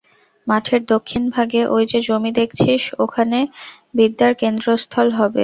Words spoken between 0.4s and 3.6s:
মঠের দক্ষিণ ভাগে ঐ যে জমি দেখছিস, ওখানে